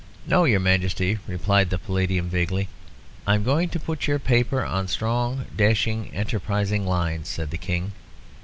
[0.25, 2.69] "No, your Majesty," replied the Paladium, vaguely.
[3.27, 7.91] "I'm going to put your paper on strong, dashing, enterprising lines," said the King.